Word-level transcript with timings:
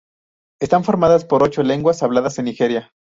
Están 0.59 0.83
formadas 0.83 1.25
por 1.25 1.43
ocho 1.43 1.61
lenguas 1.61 2.01
habladas 2.01 2.39
en 2.39 2.45
Nigeria. 2.45 2.91